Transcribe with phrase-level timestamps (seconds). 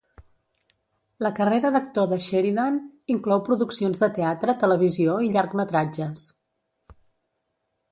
[1.25, 2.79] La carrera d'actor de Sheridan
[3.17, 6.27] inclou produccions de teatre, televisió i llargmetratges.